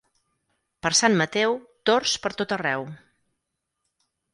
[0.85, 1.55] Per Sant Mateu,
[1.91, 2.91] tords per tot arreu.